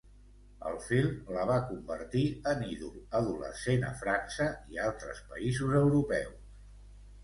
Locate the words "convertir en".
1.67-2.65